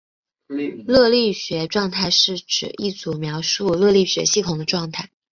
[0.87, 5.11] 热力学状态是指一组描述热力学系统的状态。